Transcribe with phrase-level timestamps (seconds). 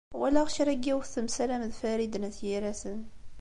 [0.19, 3.01] Walaɣ kra n yiwet temsalam d Farid n At Yiraten.